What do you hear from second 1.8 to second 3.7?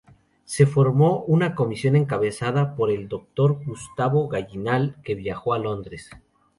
encabezada por el Dr.